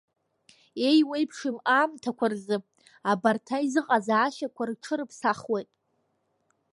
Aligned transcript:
Иеиуеиԥшым 0.81 1.57
аамҭақәа 1.75 2.25
рзы 2.33 2.57
абарҭ 3.11 3.47
аизыҟазаашьақәа 3.57 4.63
рҽырыԥсахуеит. 4.69 5.69